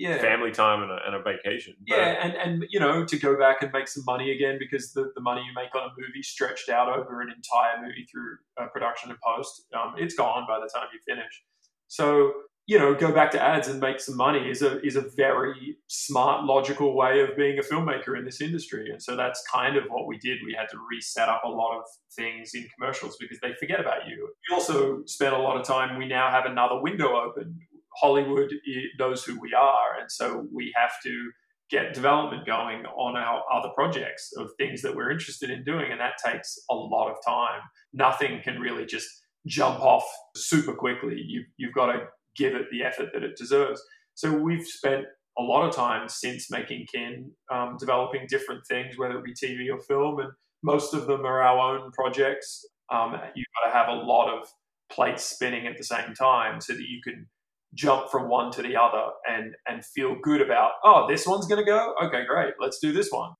[0.00, 0.18] yeah.
[0.18, 1.74] family time and a, and a vacation.
[1.86, 4.92] But, yeah, and, and you know to go back and make some money again because
[4.92, 8.38] the, the money you make on a movie stretched out over an entire movie through
[8.60, 11.42] uh, production and post, um, it's gone by the time you finish.
[11.88, 12.32] So
[12.70, 15.76] you know, go back to ads and make some money is a is a very
[15.88, 18.90] smart, logical way of being a filmmaker in this industry.
[18.92, 20.38] And so that's kind of what we did.
[20.46, 21.84] We had to reset up a lot of
[22.14, 24.28] things in commercials because they forget about you.
[24.48, 25.98] We also spent a lot of time.
[25.98, 27.58] We now have another window open
[27.96, 28.52] Hollywood
[28.98, 31.30] knows who we are, and so we have to
[31.70, 36.00] get development going on our other projects of things that we're interested in doing, and
[36.00, 37.60] that takes a lot of time.
[37.92, 39.08] Nothing can really just
[39.46, 40.04] jump off
[40.36, 41.20] super quickly.
[41.24, 43.80] You, you've got to give it the effort that it deserves.
[44.14, 45.04] So we've spent
[45.38, 49.72] a lot of time since making Kin um, developing different things, whether it be TV
[49.72, 50.30] or film, and
[50.62, 52.66] most of them are our own projects.
[52.92, 54.48] Um, you've got to have a lot of
[54.92, 57.26] plates spinning at the same time so that you can
[57.74, 61.60] jump from one to the other and and feel good about oh this one's going
[61.60, 61.94] to go?
[62.04, 63.32] Okay great let's do this one.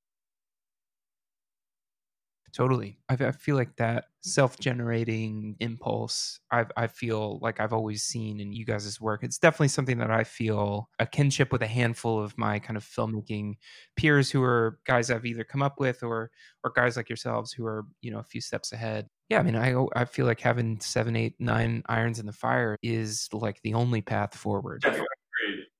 [2.52, 2.98] Totally.
[3.08, 8.66] I, feel like that self-generating impulse i i feel like i've always seen in you
[8.66, 9.22] guys' work.
[9.22, 12.84] It's definitely something that i feel a kinship with a handful of my kind of
[12.84, 13.54] filmmaking
[13.96, 16.30] peers who are guys i've either come up with or
[16.64, 19.56] or guys like yourselves who are you know a few steps ahead yeah, I mean,
[19.56, 23.74] I I feel like having seven, eight, nine irons in the fire is like the
[23.74, 24.82] only path forward.
[24.82, 25.06] Definitely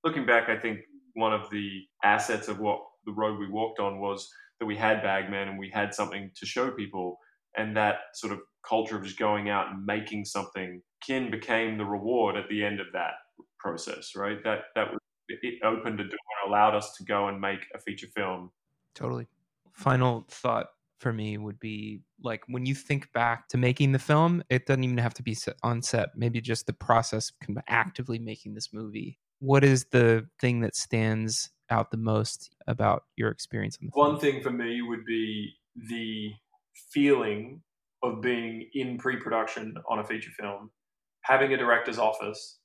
[0.05, 0.81] Looking back, I think
[1.15, 5.03] one of the assets of what the road we walked on was that we had
[5.03, 7.19] Bagman and we had something to show people,
[7.57, 10.81] and that sort of culture of just going out and making something.
[11.05, 13.15] Kin became the reward at the end of that
[13.59, 14.43] process, right?
[14.45, 17.81] That that was, it opened a door and allowed us to go and make a
[17.81, 18.53] feature film.
[18.95, 19.27] Totally.
[19.73, 20.69] Final thought
[21.01, 24.85] for me would be like when you think back to making the film, it doesn't
[24.85, 26.11] even have to be on set.
[26.15, 27.59] Maybe just the process of mm-hmm.
[27.69, 29.19] actively making this movie.
[29.41, 34.19] What is the thing that stands out the most about your experience on the One
[34.19, 34.35] film?
[34.35, 35.55] thing for me would be
[35.89, 36.33] the
[36.93, 37.63] feeling
[38.03, 40.71] of being in pre-production on a feature film,
[41.23, 42.60] having a director's office,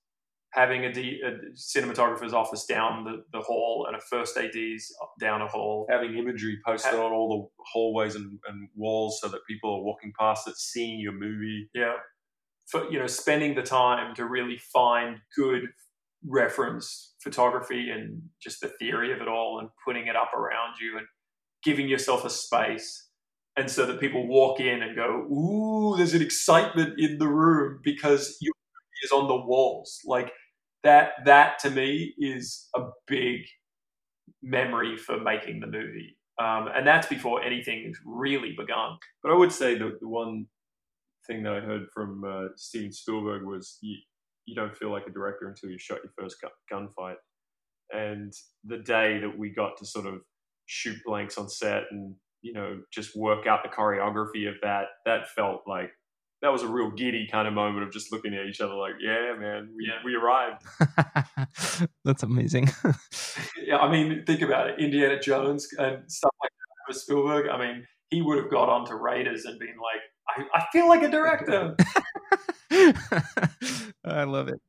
[0.56, 5.42] having a, D, a cinematographer's office down the, the hall and a first AD's down
[5.42, 5.86] a hall.
[5.90, 10.14] Having imagery posted on all the hallways and, and walls so that people are walking
[10.18, 11.70] past it, seeing your movie.
[11.74, 11.96] Yeah.
[12.68, 15.64] For, you know, spending the time to really find good
[16.26, 20.98] reference photography and just the theory of it all and putting it up around you
[20.98, 21.06] and
[21.64, 23.10] giving yourself a space
[23.58, 27.80] and so that people walk in and go, "Ooh, there's an excitement in the room
[27.84, 30.32] because your movie is on the walls." Like
[30.86, 33.42] that that to me is a big
[34.42, 36.18] memory for making the movie.
[36.40, 38.98] Um, and that's before anything's really begun.
[39.22, 40.48] But I would say the, the one
[41.28, 43.98] thing that I heard from uh, Steven Spielberg was you,
[44.46, 47.16] you don't feel like a director until you shot your first gun, gunfight.
[47.92, 48.34] And
[48.64, 50.22] the day that we got to sort of
[50.66, 52.16] shoot blanks on set and
[52.46, 55.90] you know, just work out the choreography of that, that felt like
[56.46, 58.94] that was a real giddy kind of moment of just looking at each other like,
[59.02, 59.94] yeah, man, we, Yeah.
[60.06, 60.62] we arrived.
[62.06, 62.70] That's amazing.
[63.66, 64.80] yeah, I mean, think about it.
[64.80, 67.48] Indiana Jones and stuff like that for Spielberg.
[67.50, 70.02] I mean, he would have got onto Raiders and been like,
[70.54, 71.76] I, I feel like a director.
[74.06, 74.62] I love it.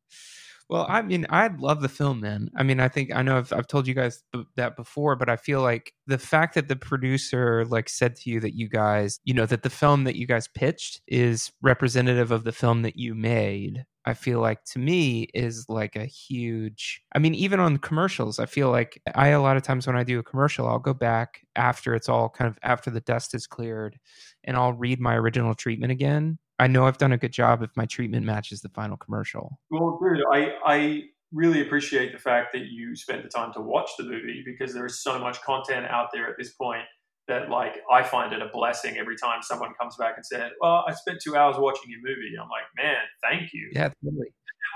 [0.69, 2.49] Well, I mean, I love the film, man.
[2.57, 5.29] I mean, I think I know I've, I've told you guys b- that before, but
[5.29, 9.21] I feel like the fact that the producer like said to you that you guys,
[9.25, 12.97] you know, that the film that you guys pitched is representative of the film that
[12.97, 13.85] you made.
[14.07, 17.01] I feel like to me is like a huge.
[17.15, 20.03] I mean, even on commercials, I feel like I a lot of times when I
[20.05, 23.47] do a commercial, I'll go back after it's all kind of after the dust is
[23.47, 23.99] cleared,
[24.45, 26.39] and I'll read my original treatment again.
[26.59, 29.59] I know I've done a good job if my treatment matches the final commercial.
[29.71, 31.03] well, dude, I, I
[31.33, 34.87] really appreciate the fact that you spent the time to watch the movie because there
[34.87, 36.85] is so much content out there at this point
[37.29, 40.85] that, like, I find it a blessing every time someone comes back and said, Well,
[40.87, 42.35] I spent two hours watching your movie.
[42.41, 43.71] I'm like, Man, thank you.
[43.73, 44.29] Yeah, totally.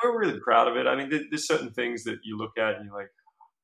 [0.02, 0.86] we're really proud of it.
[0.86, 3.10] I mean, there's certain things that you look at and you're like,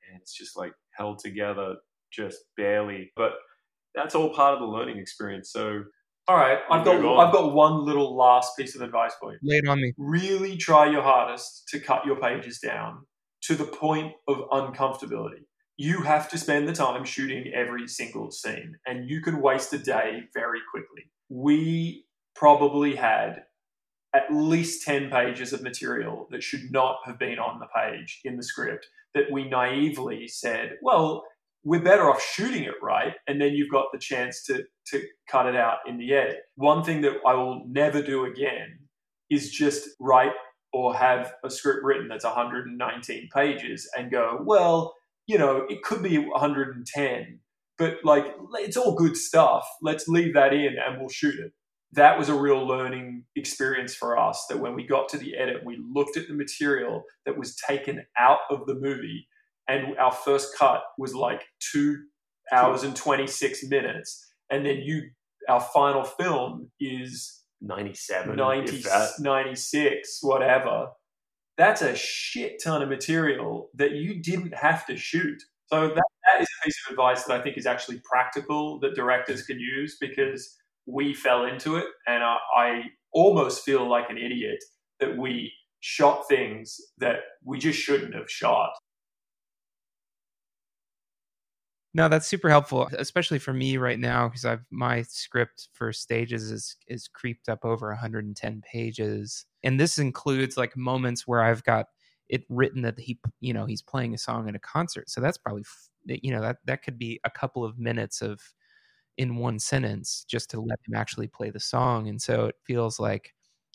[0.09, 1.77] man, it's just like held together
[2.11, 3.13] just barely.
[3.17, 3.33] But
[3.95, 5.51] that's all part of the learning experience.
[5.51, 5.85] So
[6.29, 7.27] All right, I've got, Move on.
[7.27, 9.39] I've got one little last piece of advice for you.
[9.43, 9.93] Lay it on me.
[9.97, 13.07] really try your hardest to cut your pages down
[13.43, 15.45] to the point of uncomfortability.
[15.77, 19.79] You have to spend the time shooting every single scene, and you can waste a
[19.79, 21.11] day very quickly.
[21.29, 23.45] We probably had
[24.15, 28.37] at least 10 pages of material that should not have been on the page in
[28.37, 31.25] the script that we naively said, well,
[31.67, 35.47] we're better off shooting it right, and then you've got the chance to, to cut
[35.47, 36.37] it out in the edit.
[36.55, 38.79] One thing that I will never do again
[39.31, 40.31] is just write
[40.73, 44.95] or have a script written that's 119 pages and go, well,
[45.27, 47.41] you know, it could be 110,
[47.79, 48.27] but like
[48.61, 49.67] it's all good stuff.
[49.83, 51.51] Let's leave that in and we'll shoot it.
[51.95, 55.65] That was a real learning experience for us that when we got to the edit,
[55.65, 59.27] we looked at the material that was taken out of the movie
[59.69, 61.43] and our first cut was like
[61.73, 62.05] two
[62.53, 64.25] hours and 26 minutes.
[64.51, 65.11] And then you,
[65.49, 68.85] our final film is 97, 90,
[69.21, 70.89] 96, whatever.
[71.57, 75.43] That's a shit ton of material that you didn't have to shoot.
[75.69, 78.95] So that, that is a piece of advice that I think is actually practical that
[78.95, 80.57] directors can use because
[80.87, 81.87] we fell into it.
[82.07, 84.63] And I, I almost feel like an idiot
[85.01, 88.71] that we shot things that we just shouldn't have shot.
[91.97, 96.51] No, that's super helpful, especially for me right now because I've my script for stages
[96.51, 101.87] is is creeped up over 110 pages, and this includes like moments where I've got
[102.29, 105.09] it written that he, you know, he's playing a song at a concert.
[105.09, 105.65] So that's probably,
[106.05, 108.41] you know, that that could be a couple of minutes of
[109.19, 113.01] in one sentence just to let him actually play the song, and so it feels
[113.01, 113.33] like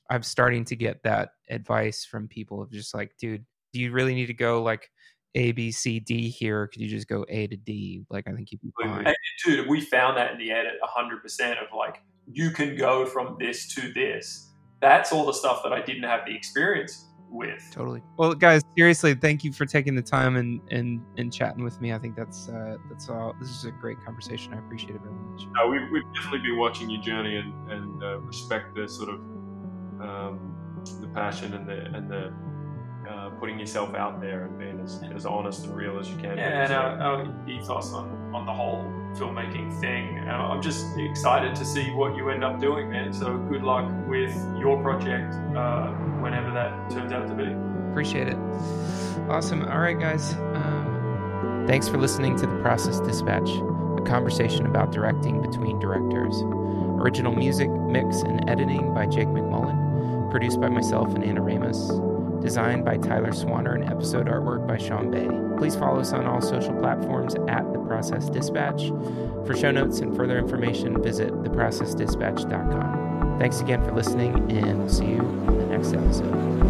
[0.09, 4.15] I'm starting to get that advice from people of just like, dude, do you really
[4.15, 4.91] need to go like
[5.35, 6.67] A, B, C, D here?
[6.67, 8.03] Could you just go A to D?
[8.09, 8.49] Like, I think
[8.81, 9.07] fine.
[9.07, 9.15] And
[9.45, 12.01] dude, we found that in the edit 100% of like,
[12.31, 14.49] you can go from this to this.
[14.81, 17.69] That's all the stuff that I didn't have the experience with.
[17.71, 18.01] Totally.
[18.17, 21.93] Well, guys, seriously, thank you for taking the time and and and chatting with me.
[21.93, 23.33] I think that's uh, that's all.
[23.39, 24.53] This is a great conversation.
[24.53, 25.47] I appreciate it very much.
[25.55, 29.15] No, we've, we've definitely been watching your journey and, and uh, respect the sort of
[30.01, 30.55] um,
[30.99, 32.33] the passion and the and the
[33.41, 36.37] putting yourself out there and being as, as honest and real as you can.
[36.37, 38.85] Yeah, and our, our ethos on, on the whole
[39.15, 40.19] filmmaking thing.
[40.19, 43.11] Uh, I'm just excited to see what you end up doing, man.
[43.11, 45.87] So good luck with your project, uh,
[46.21, 47.51] whenever that turns out to be.
[47.89, 48.37] Appreciate it.
[49.27, 49.63] Awesome.
[49.65, 50.33] All right, guys.
[50.35, 56.35] Um, thanks for listening to the Process Dispatch, a conversation about directing between directors.
[57.01, 60.29] Original music, mix, and editing by Jake McMullen.
[60.29, 61.89] Produced by myself and Anna Ramos.
[62.41, 65.27] Designed by Tyler Swanner and episode artwork by Sean Bay.
[65.57, 68.87] Please follow us on all social platforms at The Process Dispatch.
[69.45, 73.37] For show notes and further information, visit theprocessdispatch.com.
[73.39, 76.60] Thanks again for listening, and we'll see you in the next episode.